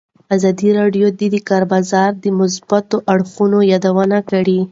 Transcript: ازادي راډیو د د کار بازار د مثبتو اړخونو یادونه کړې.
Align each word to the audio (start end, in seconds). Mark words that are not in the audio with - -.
ازادي 0.35 0.69
راډیو 0.79 1.07
د 1.19 1.21
د 1.33 1.35
کار 1.49 1.63
بازار 1.73 2.11
د 2.23 2.25
مثبتو 2.39 2.97
اړخونو 3.13 3.59
یادونه 3.71 4.17
کړې. 4.29 4.59